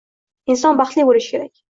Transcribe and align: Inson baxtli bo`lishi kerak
Inson 0.53 0.79
baxtli 0.79 1.05
bo`lishi 1.11 1.35
kerak 1.35 1.53